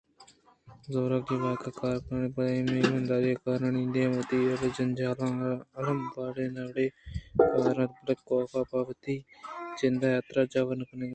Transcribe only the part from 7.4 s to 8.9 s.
کار اَنت بلئے کاف ءِپہ